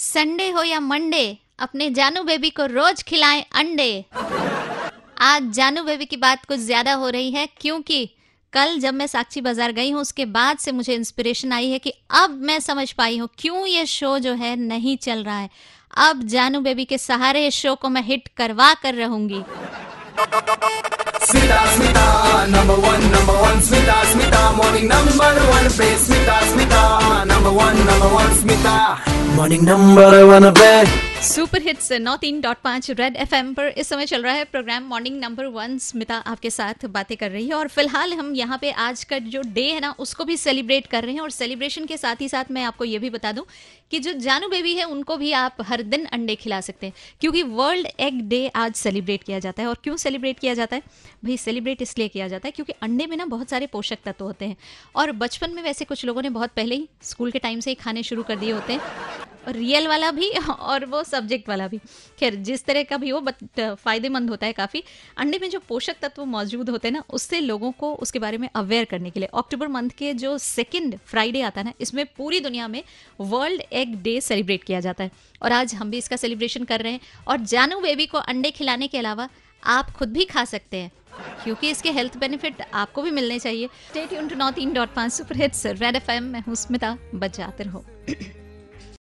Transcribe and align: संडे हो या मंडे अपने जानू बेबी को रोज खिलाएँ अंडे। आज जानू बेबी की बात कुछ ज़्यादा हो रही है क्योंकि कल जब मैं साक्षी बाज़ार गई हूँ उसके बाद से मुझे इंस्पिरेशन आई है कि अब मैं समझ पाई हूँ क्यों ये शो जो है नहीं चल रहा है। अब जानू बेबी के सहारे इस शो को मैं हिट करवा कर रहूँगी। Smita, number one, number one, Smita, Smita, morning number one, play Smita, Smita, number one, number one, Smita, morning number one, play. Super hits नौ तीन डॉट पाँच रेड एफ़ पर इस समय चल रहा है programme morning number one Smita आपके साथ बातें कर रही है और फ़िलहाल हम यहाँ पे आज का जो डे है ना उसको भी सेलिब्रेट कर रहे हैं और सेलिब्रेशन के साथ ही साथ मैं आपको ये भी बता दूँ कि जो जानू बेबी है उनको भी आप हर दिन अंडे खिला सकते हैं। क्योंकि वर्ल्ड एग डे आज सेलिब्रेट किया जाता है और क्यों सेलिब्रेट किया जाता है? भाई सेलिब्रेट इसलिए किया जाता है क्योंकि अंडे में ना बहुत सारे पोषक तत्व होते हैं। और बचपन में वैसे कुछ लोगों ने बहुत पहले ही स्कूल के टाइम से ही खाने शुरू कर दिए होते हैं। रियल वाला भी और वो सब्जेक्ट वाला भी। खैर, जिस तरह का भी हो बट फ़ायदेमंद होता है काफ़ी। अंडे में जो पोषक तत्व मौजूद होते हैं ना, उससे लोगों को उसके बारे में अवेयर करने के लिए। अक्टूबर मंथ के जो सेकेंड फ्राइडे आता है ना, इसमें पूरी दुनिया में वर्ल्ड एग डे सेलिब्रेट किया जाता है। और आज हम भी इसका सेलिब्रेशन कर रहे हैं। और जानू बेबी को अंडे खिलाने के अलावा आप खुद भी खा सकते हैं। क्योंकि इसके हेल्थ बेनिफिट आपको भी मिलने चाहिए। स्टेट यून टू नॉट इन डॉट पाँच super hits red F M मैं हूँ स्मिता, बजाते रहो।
संडे 0.00 0.48
हो 0.50 0.62
या 0.62 0.78
मंडे 0.80 1.38
अपने 1.58 1.88
जानू 1.90 2.22
बेबी 2.24 2.50
को 2.50 2.66
रोज 2.66 3.02
खिलाएँ 3.02 3.42
अंडे। 3.60 4.04
आज 5.20 5.50
जानू 5.54 5.82
बेबी 5.84 6.04
की 6.04 6.16
बात 6.16 6.44
कुछ 6.48 6.58
ज़्यादा 6.60 6.92
हो 6.92 7.08
रही 7.08 7.30
है 7.30 7.46
क्योंकि 7.60 8.04
कल 8.52 8.78
जब 8.80 8.94
मैं 8.94 9.06
साक्षी 9.06 9.40
बाज़ार 9.40 9.72
गई 9.72 9.90
हूँ 9.90 10.00
उसके 10.00 10.24
बाद 10.26 10.58
से 10.58 10.72
मुझे 10.72 10.94
इंस्पिरेशन 10.94 11.52
आई 11.52 11.68
है 11.70 11.78
कि 11.78 11.92
अब 12.10 12.40
मैं 12.42 12.58
समझ 12.60 12.90
पाई 12.92 13.18
हूँ 13.18 13.28
क्यों 13.38 13.66
ये 13.66 13.84
शो 13.86 14.18
जो 14.18 14.32
है 14.34 14.54
नहीं 14.56 14.96
चल 14.96 15.22
रहा 15.24 15.38
है। 15.38 15.50
अब 16.08 16.22
जानू 16.28 16.60
बेबी 16.60 16.84
के 16.84 16.98
सहारे 16.98 17.46
इस 17.46 17.54
शो 17.54 17.74
को 17.74 17.88
मैं 17.88 18.02
हिट 18.02 18.28
करवा 18.36 18.72
कर 18.82 18.94
रहूँगी। 18.94 19.42
Smita, 21.30 22.04
number 22.52 22.74
one, 22.74 23.02
number 23.12 23.34
one, 23.40 23.58
Smita, 23.60 23.94
Smita, 24.12 24.38
morning 24.56 24.88
number 24.88 25.12
one, 25.18 25.68
play 25.76 25.94
Smita, 25.96 26.36
Smita, 26.50 26.80
number 27.26 27.52
one, 27.52 27.76
number 27.86 28.08
one, 28.08 28.08
Smita, 28.08 28.19
morning 29.40 29.62
number 29.64 30.08
one, 30.26 30.52
play. 30.52 30.84
Super 31.22 31.62
hits 31.62 31.90
नौ 31.92 32.16
तीन 32.16 32.40
डॉट 32.40 32.56
पाँच 32.64 32.90
रेड 32.90 33.16
एफ़ 33.16 33.34
पर 33.54 33.66
इस 33.78 33.88
समय 33.88 34.06
चल 34.06 34.22
रहा 34.22 34.32
है 34.34 34.44
programme 34.44 34.82
morning 34.82 35.18
number 35.20 35.46
one 35.46 35.76
Smita 35.78 36.16
आपके 36.26 36.50
साथ 36.50 36.86
बातें 36.86 37.16
कर 37.16 37.30
रही 37.30 37.48
है 37.48 37.54
और 37.54 37.68
फ़िलहाल 37.68 38.14
हम 38.14 38.32
यहाँ 38.34 38.58
पे 38.58 38.70
आज 38.84 39.02
का 39.04 39.18
जो 39.18 39.42
डे 39.54 39.64
है 39.64 39.80
ना 39.80 39.94
उसको 39.98 40.24
भी 40.24 40.36
सेलिब्रेट 40.36 40.86
कर 40.86 41.04
रहे 41.04 41.14
हैं 41.14 41.20
और 41.20 41.30
सेलिब्रेशन 41.30 41.86
के 41.86 41.96
साथ 41.96 42.20
ही 42.20 42.28
साथ 42.28 42.44
मैं 42.50 42.62
आपको 42.64 42.84
ये 42.84 42.98
भी 42.98 43.10
बता 43.10 43.32
दूँ 43.32 43.44
कि 43.90 43.98
जो 43.98 44.12
जानू 44.18 44.48
बेबी 44.48 44.74
है 44.74 44.84
उनको 44.84 45.16
भी 45.16 45.32
आप 45.32 45.56
हर 45.62 45.82
दिन 45.82 46.04
अंडे 46.04 46.34
खिला 46.34 46.60
सकते 46.60 46.86
हैं। 46.86 46.94
क्योंकि 47.20 47.42
वर्ल्ड 47.42 47.86
एग 48.00 48.20
डे 48.28 48.46
आज 48.56 48.74
सेलिब्रेट 48.74 49.22
किया 49.22 49.38
जाता 49.38 49.62
है 49.62 49.68
और 49.68 49.78
क्यों 49.84 49.96
सेलिब्रेट 49.96 50.38
किया 50.38 50.54
जाता 50.54 50.76
है? 50.76 50.82
भाई 51.24 51.36
सेलिब्रेट 51.36 51.82
इसलिए 51.82 52.08
किया 52.08 52.28
जाता 52.28 52.48
है 52.48 52.52
क्योंकि 52.52 52.72
अंडे 52.82 53.06
में 53.06 53.16
ना 53.16 53.24
बहुत 53.26 53.50
सारे 53.50 53.66
पोषक 53.66 53.98
तत्व 54.04 54.24
होते 54.24 54.44
हैं। 54.44 54.56
और 54.96 55.12
बचपन 55.12 55.50
में 55.50 55.62
वैसे 55.62 55.84
कुछ 55.84 56.04
लोगों 56.04 56.22
ने 56.22 56.30
बहुत 56.30 56.50
पहले 56.56 56.74
ही 56.74 56.88
स्कूल 57.02 57.30
के 57.30 57.38
टाइम 57.38 57.60
से 57.60 57.70
ही 57.70 57.74
खाने 57.74 58.02
शुरू 58.02 58.22
कर 58.22 58.36
दिए 58.36 58.52
होते 58.52 58.72
हैं। 58.72 59.19
रियल 59.48 59.86
वाला 59.88 60.10
भी 60.10 60.30
और 60.30 60.84
वो 60.84 61.02
सब्जेक्ट 61.04 61.48
वाला 61.48 61.68
भी। 61.68 61.78
खैर, 62.18 62.34
जिस 62.34 62.64
तरह 62.64 62.82
का 62.82 62.96
भी 62.96 63.08
हो 63.08 63.20
बट 63.20 63.60
फ़ायदेमंद 63.60 64.30
होता 64.30 64.46
है 64.46 64.52
काफ़ी। 64.52 64.82
अंडे 65.16 65.38
में 65.38 65.48
जो 65.50 65.60
पोषक 65.68 65.96
तत्व 66.02 66.24
मौजूद 66.24 66.70
होते 66.70 66.88
हैं 66.88 66.92
ना, 66.92 67.02
उससे 67.10 67.40
लोगों 67.40 67.72
को 67.72 67.92
उसके 67.94 68.18
बारे 68.18 68.38
में 68.38 68.48
अवेयर 68.54 68.84
करने 68.84 69.10
के 69.10 69.20
लिए। 69.20 69.28
अक्टूबर 69.34 69.68
मंथ 69.68 69.90
के 69.90 70.12
जो 70.14 70.36
सेकेंड 70.38 70.98
फ्राइडे 70.98 71.42
आता 71.42 71.60
है 71.60 71.66
ना, 71.66 71.72
इसमें 71.80 72.04
पूरी 72.06 72.40
दुनिया 72.40 72.68
में 72.68 72.82
वर्ल्ड 73.20 73.62
एग 73.72 73.94
डे 74.02 74.20
सेलिब्रेट 74.20 74.64
किया 74.64 74.80
जाता 74.80 75.04
है। 75.04 75.10
और 75.42 75.52
आज 75.52 75.74
हम 75.74 75.90
भी 75.90 75.98
इसका 75.98 76.16
सेलिब्रेशन 76.16 76.64
कर 76.64 76.80
रहे 76.80 76.92
हैं। 76.92 77.00
और 77.28 77.40
जानू 77.40 77.80
बेबी 77.80 78.06
को 78.06 78.18
अंडे 78.18 78.50
खिलाने 78.50 78.88
के 78.88 78.98
अलावा 78.98 79.28
आप 79.62 79.90
खुद 79.90 80.12
भी 80.12 80.24
खा 80.24 80.44
सकते 80.44 80.76
हैं। 80.76 80.90
क्योंकि 81.44 81.70
इसके 81.70 81.90
हेल्थ 81.90 82.16
बेनिफिट 82.16 82.62
आपको 82.74 83.02
भी 83.02 83.10
मिलने 83.10 83.38
चाहिए। 83.38 83.66
स्टेट 83.66 84.12
यून 84.12 84.28
टू 84.28 84.34
नॉट 84.34 84.58
इन 84.58 84.72
डॉट 84.72 84.94
पाँच 84.94 85.12
super 85.12 85.36
hits 85.36 85.66
red 85.66 85.96
F 85.96 86.10
M 86.10 86.24
मैं 86.24 86.40
हूँ 86.40 86.54
स्मिता, 86.54 86.96
बजाते 87.14 87.64
रहो। 87.64 87.84